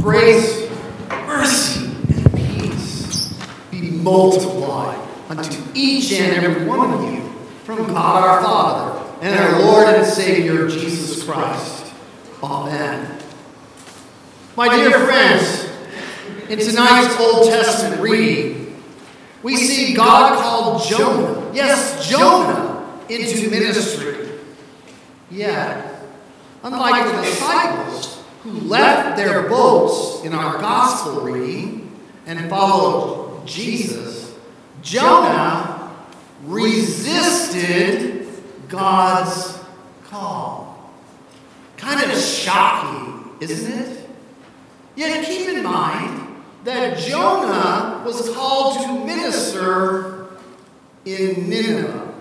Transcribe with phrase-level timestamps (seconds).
[0.00, 0.70] grace,
[1.08, 3.38] mercy, and peace
[3.70, 7.22] be multiplied unto each and every one of you
[7.64, 11.92] from God our Father and our Lord and Savior Jesus Christ.
[12.42, 13.18] Amen.
[14.56, 15.70] My dear friends,
[16.48, 18.82] in tonight's Old Testament reading,
[19.42, 24.28] we see God called Jonah, yes, Jonah, into ministry.
[25.30, 26.02] Yet,
[26.62, 28.13] unlike the disciples
[28.44, 31.90] who left their boats in our gospel reading
[32.26, 34.34] and followed Jesus,
[34.82, 35.90] Jonah
[36.44, 38.28] resisted
[38.68, 39.58] God's
[40.04, 40.92] call.
[41.78, 44.10] Kind of shocking, isn't it?
[44.94, 50.28] Yet keep in mind that Jonah was called to minister
[51.06, 52.12] in Nineveh.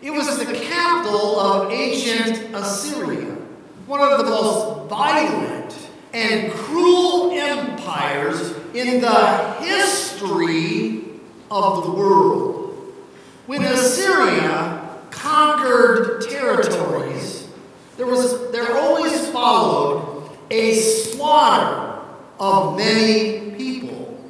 [0.00, 3.36] It was the capital of ancient Assyria,
[3.86, 5.74] one of the most violent
[6.12, 11.02] and cruel empires in the history
[11.50, 12.92] of the world.
[13.46, 17.48] When Assyria conquered territories,
[17.96, 22.02] there, was, there always followed a slaughter
[22.38, 24.22] of many people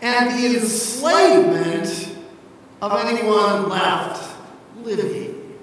[0.00, 2.16] and the enslavement
[2.80, 4.34] of anyone left
[4.82, 5.58] living.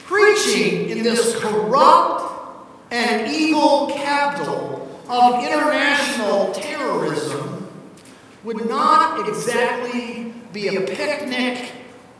[0.00, 2.07] Preaching in this corrupt
[2.90, 7.68] and evil capital of international terrorism
[8.44, 11.72] would not exactly be a picnic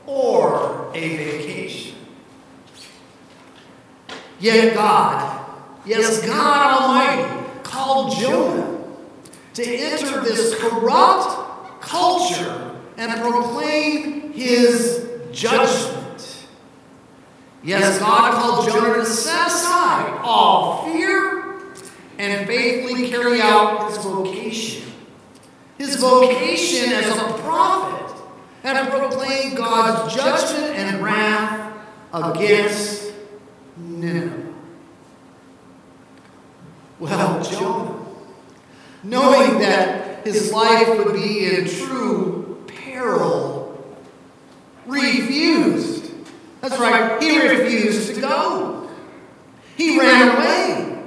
[0.07, 1.97] or a vacation.
[4.41, 5.47] Yet God,
[5.85, 8.79] yes, God Almighty, called Jonah
[9.55, 15.98] to enter this corrupt culture and proclaim his judgment.
[17.63, 21.61] Yes, God called Jonah to set aside all fear
[22.19, 24.93] and faithfully carry out his vocation.
[25.77, 28.17] His vocation as a prophet
[28.65, 31.73] and proclaim God's judgment and wrath
[32.13, 33.13] against
[33.77, 34.53] Nineveh.
[36.99, 38.05] Well, Jonah,
[39.05, 43.97] knowing that his life would be in true peril,
[44.87, 45.98] refused.
[46.69, 48.91] That's right, he refused to go.
[49.77, 51.03] He ran away.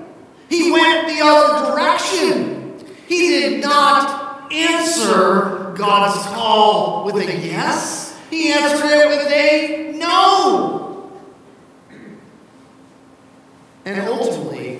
[0.50, 2.84] He went the other direction.
[3.08, 8.20] He did not answer God's call with a yes.
[8.32, 11.12] He answered it with a no.
[13.86, 14.80] And ultimately,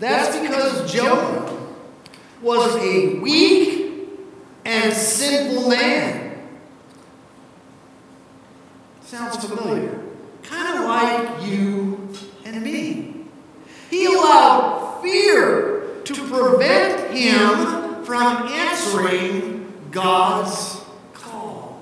[0.00, 1.58] that's because Jonah
[2.42, 4.06] was a weak
[4.66, 6.13] and sinful man.
[9.14, 10.00] Sounds familiar.
[10.42, 12.08] Kind of like you
[12.44, 13.14] and me.
[13.88, 20.82] He allowed fear to prevent him from answering God's
[21.12, 21.80] call.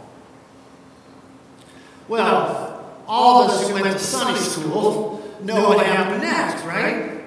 [2.06, 7.22] Well, all of us who went to Sunday school know what happened next, right?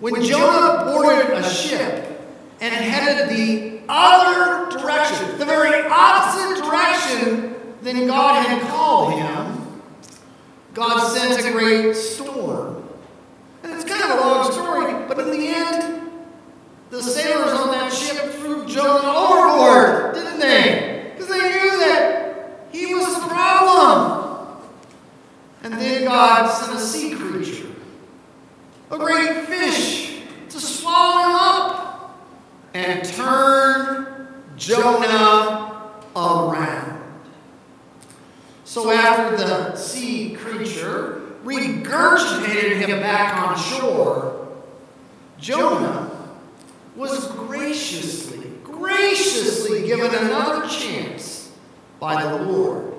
[0.00, 2.20] When Jonah boarded a ship
[2.60, 9.82] and headed the other direction, the very opposite direction than God had called him,
[10.74, 12.88] God sent a great storm.
[13.62, 16.10] And it's kind of a long story, but in the end,
[16.90, 21.12] the sailors on that ship threw Jonah overboard, didn't they?
[21.12, 24.58] Because they knew that he was the problem.
[25.62, 27.68] And then God sent a sea creature,
[28.90, 32.28] a great fish, to swallow him up
[32.72, 36.98] and turn Jonah around.
[38.64, 41.22] So after the sea creature
[42.68, 44.48] regurgitated him back on shore,
[45.38, 46.10] Jonah
[46.96, 51.52] was graciously, graciously given another chance
[52.00, 52.94] by the Lord.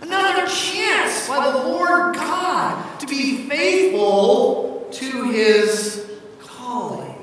[0.00, 6.08] Another chance by the Lord God to be faithful to his
[6.40, 7.14] calling.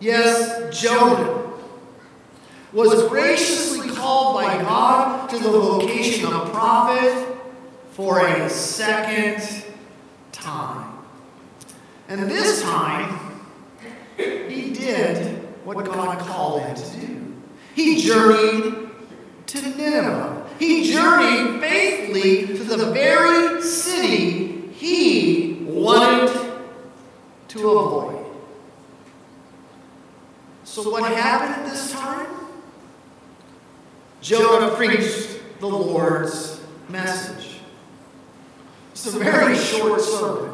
[0.00, 1.52] Yes, Jonah
[2.72, 7.27] was graciously called by God to the vocation of prophet
[7.98, 9.64] for a second
[10.30, 10.96] time.
[12.06, 13.42] And this time,
[14.16, 17.34] he did what God called him to do.
[17.74, 18.90] He journeyed
[19.46, 20.48] to Nineveh.
[20.60, 26.52] He journeyed faithfully to the very city he wanted
[27.48, 28.26] to avoid.
[30.62, 32.28] So, what happened at this time?
[34.20, 37.37] Jonah preached the Lord's message.
[38.98, 40.52] It's a very short sermon.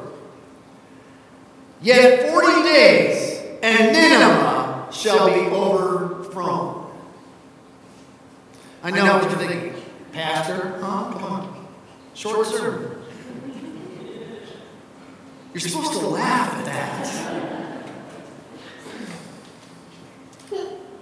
[1.80, 6.92] Yet 40 days, and Nineveh shall be overthrown.
[8.82, 9.82] I know what you're thinking.
[10.12, 11.12] Pastor, huh?
[11.12, 11.66] Come on.
[12.12, 13.02] Short sermon.
[15.54, 17.06] You're supposed to laugh at that.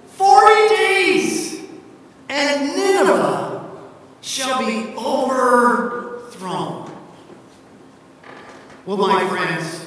[0.07, 1.61] 40 days,
[2.29, 3.69] and Nineveh
[4.21, 6.83] shall be overthrown.
[8.85, 9.87] Well, my friends,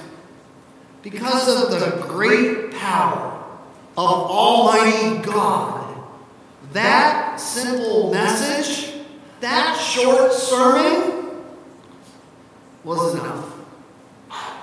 [1.02, 3.44] because of the great power
[3.98, 6.02] of Almighty God,
[6.72, 8.94] that simple message,
[9.42, 11.42] that short sermon,
[12.84, 13.52] was enough.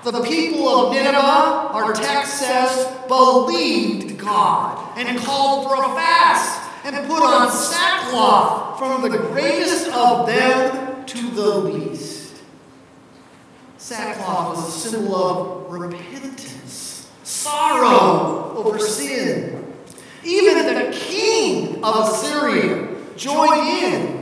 [0.05, 7.07] The people of Nineveh, our text says, believed God and called for a fast and
[7.07, 12.43] put on sackcloth from the greatest of them to the least.
[13.79, 19.75] Sackcloth was a symbol of repentance, sorrow over sin.
[20.25, 24.22] Even the king of Assyria joined in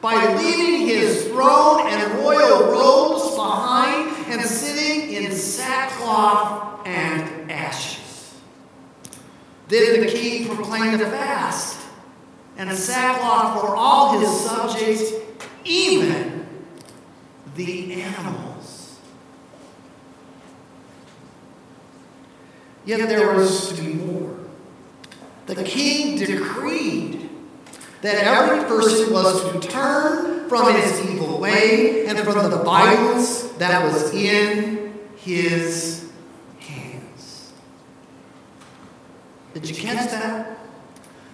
[0.00, 8.40] by leaving his throne and royal robes behind and sitting in sackcloth and ashes.
[9.68, 11.80] Then the king proclaimed a fast
[12.56, 15.12] and a sackcloth for all his subjects,
[15.64, 16.46] even
[17.54, 18.98] the animals.
[22.84, 24.36] Yet there was to be more.
[25.46, 27.19] The king decreed
[28.02, 33.84] that every person was to turn from his evil way and from the violence that
[33.84, 36.10] was in his
[36.58, 37.52] hands.
[39.54, 40.58] Did you catch that?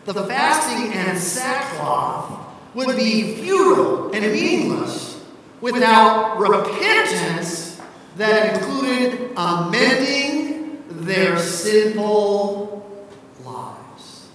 [0.05, 5.21] The fasting and sackcloth would be futile and meaningless
[5.61, 7.81] without repentance
[8.17, 13.07] that included amending their sinful
[13.45, 14.29] lives.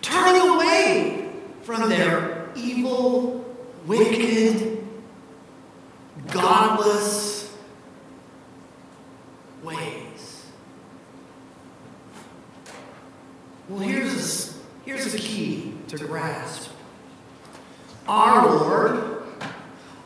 [0.00, 1.32] Turning away
[1.80, 3.42] from their evil,
[3.86, 4.86] wicked,
[6.28, 7.56] godless
[9.62, 10.46] ways.
[13.70, 14.52] Well, here's a,
[14.84, 16.70] here's a key to grasp.
[18.06, 19.22] Our Lord,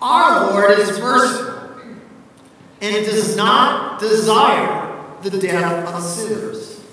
[0.01, 1.71] our Lord is merciful
[2.81, 6.85] and does not desire the death of sinners.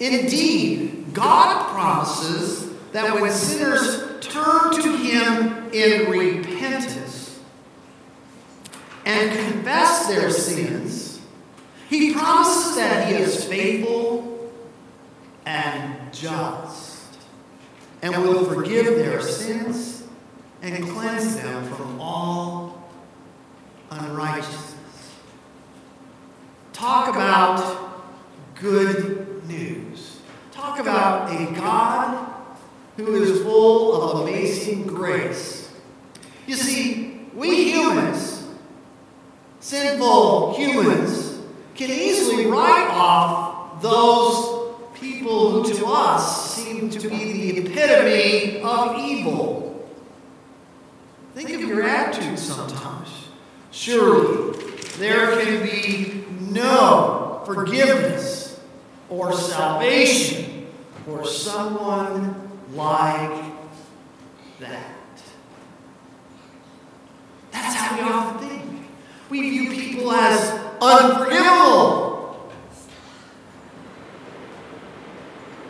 [0.00, 7.40] Indeed, God promises that when sinners turn to Him in repentance
[9.04, 11.20] and confess their sins,
[11.90, 14.48] He promises that He is faithful
[15.44, 17.18] and just
[18.00, 20.04] and will forgive their sins
[20.62, 22.92] and cleanse them from all
[23.90, 25.16] unrighteousness.
[26.72, 28.04] Talk about
[28.54, 30.20] good news.
[30.52, 32.34] Talk about a God
[32.96, 35.72] who is full of amazing grace.
[36.46, 38.46] You see, we humans,
[39.60, 41.40] sinful humans,
[41.74, 48.96] can easily write off those people who to us seem to be the epitome of
[48.98, 49.88] evil.
[51.34, 53.08] Think of your attitude sometimes.
[53.72, 54.56] Surely
[54.98, 58.60] there can be no forgiveness
[59.08, 60.66] or salvation
[61.04, 63.44] for someone like
[64.60, 64.90] that.
[67.52, 68.86] That's how we often think.
[69.30, 72.52] We view people as unforgivable.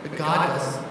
[0.03, 0.85] But God doesn't.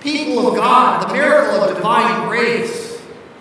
[0.00, 3.00] People of God, the miracle of divine grace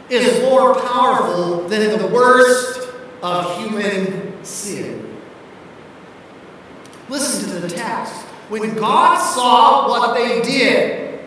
[0.10, 2.90] is more powerful than the worst
[3.22, 5.18] of human sin.
[7.10, 8.14] Listen to the text.
[8.50, 11.20] When God saw what they did,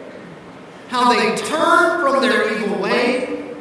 [0.88, 3.54] how they turned from their evil way,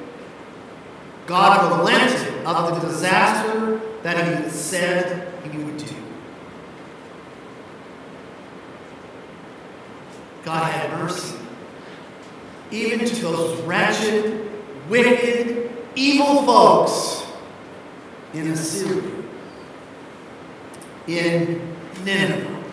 [1.26, 5.96] God relented of the disaster that He had said He would do.
[10.44, 11.36] God had mercy,
[12.70, 14.48] even to those wretched,
[14.90, 17.26] wicked, evil folks
[18.34, 19.15] in Assyria,
[21.08, 22.64] in Nineveh.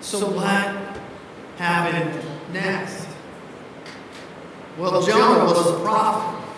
[0.00, 1.00] So, what
[1.56, 3.06] happened next?
[4.78, 6.48] Well, Jonah was a prophet,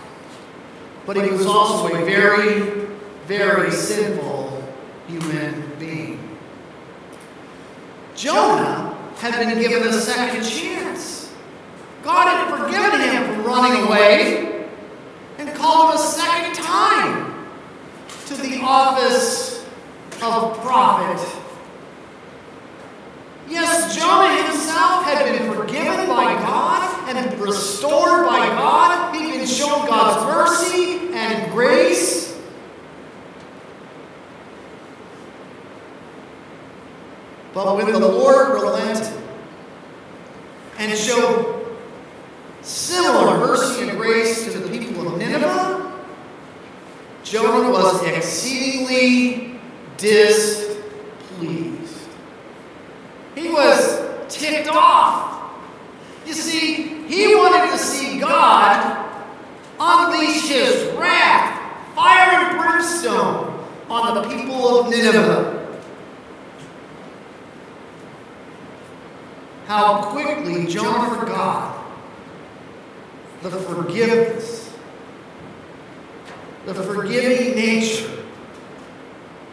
[1.07, 2.87] but he was also a very,
[3.27, 4.63] very sinful
[5.07, 6.37] human being.
[8.15, 11.33] Jonah had been given a second chance.
[12.03, 14.69] God had forgiven him for running away
[15.39, 17.28] and called him a second time
[18.29, 19.65] to the office
[20.23, 21.43] of prophet.
[23.49, 29.15] Yes, Jonah himself had been forgiven by God and restored by God.
[29.15, 32.39] He'd been shown God's mercy and grace.
[37.55, 39.11] But when the Lord relented
[40.77, 41.77] and showed
[42.61, 45.79] similar mercy and grace to the people of Nineveh,
[47.25, 49.59] Jonah was exceedingly
[49.99, 50.79] displeased.
[53.35, 55.53] He was ticked off.
[56.27, 59.05] You see, he wanted to see God
[59.79, 65.79] unleash his wrath, fire and brimstone on the people of Nineveh.
[69.67, 71.79] How quickly Jonah forgot
[73.43, 74.75] the forgiveness,
[76.67, 78.11] the forgiving nature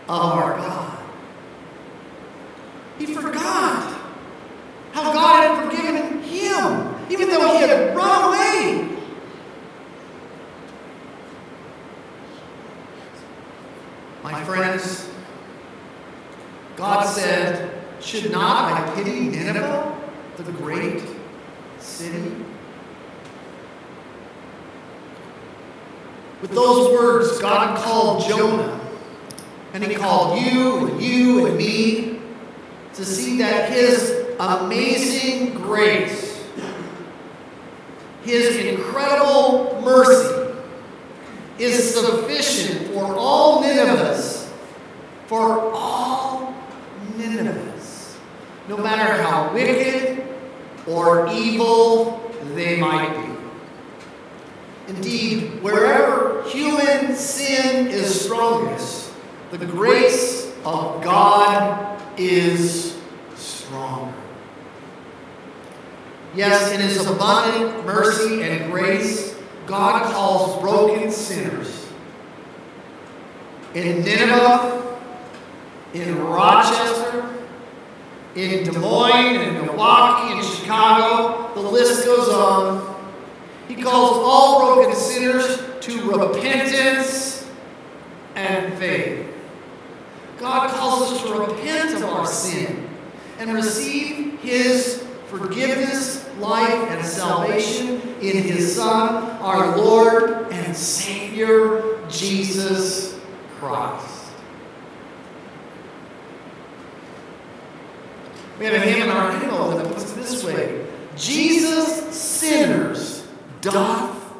[0.08, 0.98] of our God.
[2.98, 4.01] He forgot
[4.94, 8.98] how God had forgiven him, even though he had run away.
[14.24, 15.10] My friends,
[16.95, 20.01] God said, Should not I pity Nineveh,
[20.37, 21.03] the great
[21.77, 22.31] city?
[26.41, 28.79] With those words, God called Jonah,
[29.73, 32.21] and he called you and you and me
[32.93, 36.47] to see that his amazing grace,
[38.23, 40.55] his incredible mercy,
[41.59, 44.49] is sufficient for all Ninevehs,
[45.27, 45.75] for
[48.67, 50.24] no matter how wicked
[50.88, 54.93] or evil they might be.
[54.93, 59.12] Indeed, wherever human sin is strongest,
[59.51, 62.98] the grace of God is
[63.36, 64.13] stronger.
[66.36, 71.88] Yes, in his abundant mercy and grace, God calls broken sinners.
[73.74, 74.98] In Nineveh,
[75.93, 77.35] in Rochester,
[78.36, 82.96] in Des Moines, in Milwaukee, in Chicago, the list goes on.
[83.68, 87.50] He calls all broken sinners to repentance
[88.36, 89.25] and faith.
[90.38, 92.89] God calls us to repent of our sin
[93.39, 103.18] and receive His forgiveness, life, and salvation in His Son, our Lord and Savior, Jesus
[103.60, 104.14] Christ.
[108.59, 110.85] We have a hymn in our hymnal that puts it this way
[111.17, 113.27] Jesus sinners
[113.62, 114.33] doth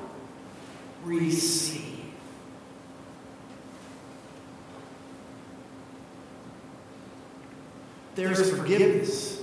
[1.04, 1.82] receive.
[8.16, 9.42] There's forgiveness.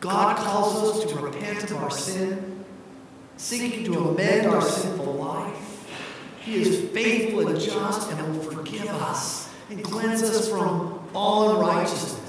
[0.00, 2.64] God calls us to repent of our sin,
[3.36, 5.66] seeking to amend our sinful life.
[6.40, 12.19] He is faithful and just and will forgive us and cleanse us from all unrighteousness.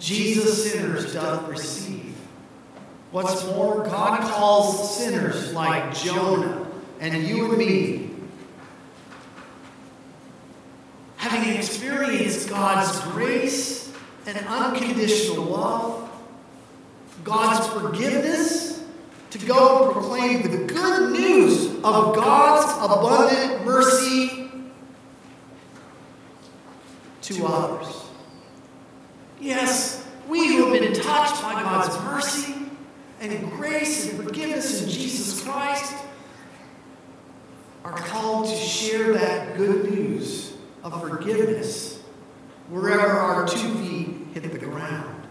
[0.00, 2.16] Jesus sinners doth receive.
[3.10, 6.66] What's more, God calls sinners like Jonah
[7.00, 8.10] and you and me,
[11.16, 13.92] having experienced God's grace
[14.26, 16.10] and unconditional love,
[17.24, 18.82] God's forgiveness,
[19.30, 24.50] to go proclaim the good news of God's abundant mercy
[27.22, 27.99] to others.
[29.50, 32.54] Yes, we who have been touched by God's mercy
[33.20, 35.92] and grace and forgiveness in Jesus Christ
[37.82, 40.52] are called to share that good news
[40.84, 42.00] of forgiveness
[42.68, 45.26] wherever our two feet hit the ground.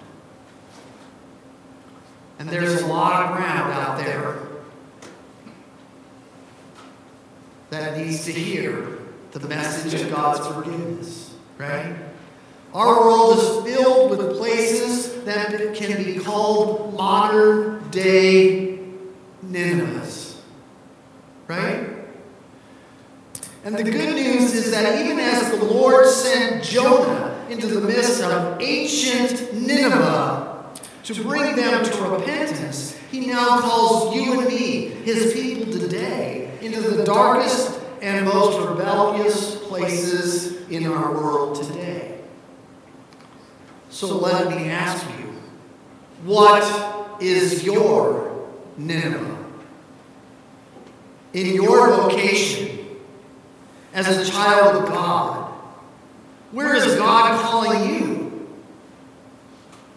[2.40, 4.38] And there's a lot of ground out there
[7.70, 9.00] that needs to hear
[9.32, 12.09] the message of God's forgiveness, right?
[12.74, 18.80] Our world is filled with places that can be called modern day
[19.44, 20.36] Ninevehs.
[21.48, 21.90] Right?
[23.64, 28.22] And the good news is that even as the Lord sent Jonah into the midst
[28.22, 30.72] of ancient Nineveh
[31.04, 36.82] to bring them to repentance, he now calls you and me, his people today, into
[36.82, 42.09] the darkest and most rebellious places in our world today.
[43.90, 45.34] So let me ask you,
[46.24, 49.38] what is your Nineveh?
[51.34, 52.80] In your vocation
[53.94, 55.52] as a child of God,
[56.52, 58.50] where is God calling you?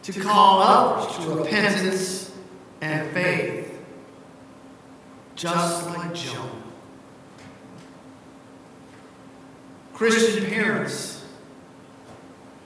[0.03, 2.33] To call others to repentance
[2.81, 3.79] and faith,
[5.37, 6.51] just like Jonah.
[9.95, 11.22] Christian parents,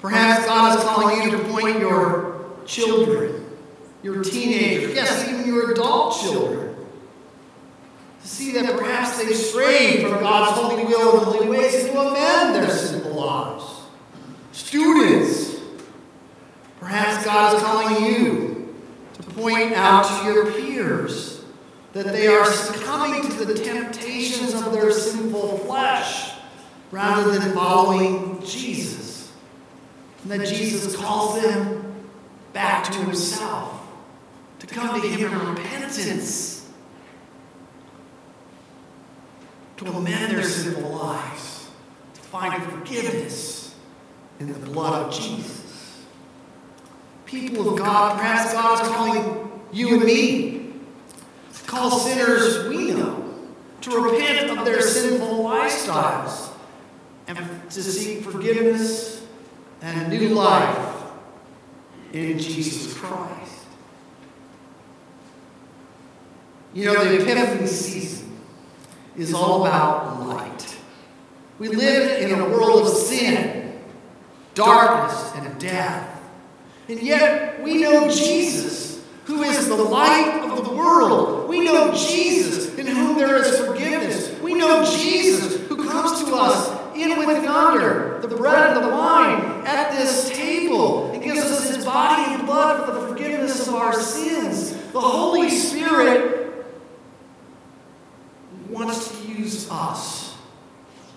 [0.07, 3.45] perhaps God is calling you to point your children,
[4.05, 6.77] your teenagers, yes, even your adult children,
[8.23, 11.99] to see that perhaps they've strayed from God's holy will and holy ways and to
[11.99, 13.65] amend their sinful lives.
[14.53, 15.57] Students,
[16.79, 18.75] perhaps God is calling you
[19.15, 21.43] to point out to your peers
[21.95, 26.33] that they are succumbing to the temptations of their sinful flesh
[26.93, 29.16] rather than following Jesus.
[30.29, 31.95] And that Jesus calls them
[32.53, 33.81] back to himself,
[34.59, 36.69] to come to him in repentance,
[39.77, 41.71] to amend their sinful lives,
[42.15, 43.77] to find forgiveness
[44.41, 46.05] in the blood of Jesus.
[47.27, 50.73] People of God, perhaps God is calling you and me
[51.55, 53.33] to call sinners we know
[53.83, 56.51] to repent of their sinful lifestyles
[57.29, 57.39] and
[57.71, 59.16] to seek forgiveness
[59.83, 61.03] and new life
[62.13, 63.67] in Jesus Christ.
[66.75, 68.39] You know, the Epiphany season
[69.17, 70.77] is all about light.
[71.59, 73.81] We live in a world of sin,
[74.55, 76.21] darkness, and death.
[76.89, 81.49] And yet, we know Jesus, who is the light of the world.
[81.49, 84.39] We know Jesus, in whom there is forgiveness.
[84.41, 88.91] We know Jesus, who comes to us in with and under, the bread and the
[88.91, 91.13] wine at this table.
[91.13, 94.73] He gives us his body and blood for the forgiveness of our sins.
[94.93, 96.67] The Holy Spirit
[98.69, 100.37] wants to use us,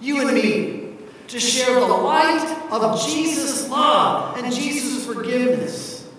[0.01, 0.95] you and me,
[1.27, 6.09] to share the light of Jesus' love and Jesus' forgiveness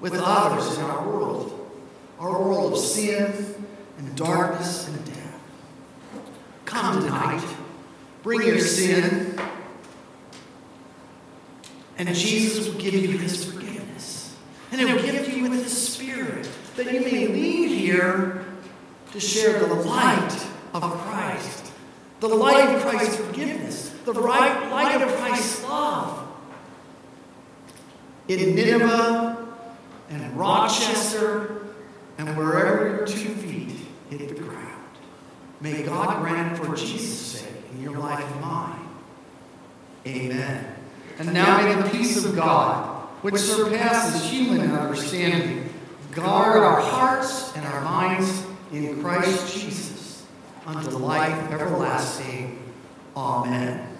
[0.00, 1.70] with others in our world,
[2.18, 3.32] our world of sin
[3.98, 5.42] and darkness and death.
[6.64, 7.55] Come tonight.
[8.26, 9.38] Bring your sin.
[11.96, 14.36] And Jesus will give you his forgiveness.
[14.72, 18.44] And he will give you with his spirit that you may leave here
[19.12, 21.70] to share the light of Christ.
[22.18, 23.94] The light of Christ's forgiveness.
[24.04, 26.26] The right light of Christ's love.
[28.26, 29.46] In Nineveh
[30.10, 31.62] and Rochester
[32.18, 33.76] and wherever your two feet
[34.10, 34.75] hit the ground.
[35.60, 38.88] May God grant for Jesus' sake in your life and mine.
[40.06, 40.74] Amen.
[41.18, 45.68] And now may the peace of God, which surpasses human understanding,
[46.12, 50.24] guard our hearts and our minds in Christ Jesus
[50.66, 52.62] unto life everlasting.
[53.16, 53.95] Amen.